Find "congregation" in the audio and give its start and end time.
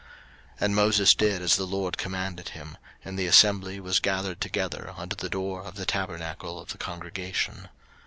6.79-7.69